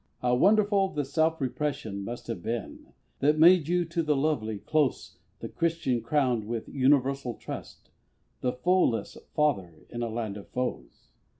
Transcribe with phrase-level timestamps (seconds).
[0.23, 5.17] How wonderful the self repression must Have been, that made you to the lovely close
[5.41, 7.91] The Christian crowned with universal trust,
[8.39, 11.11] The foe less Father in a land of foes.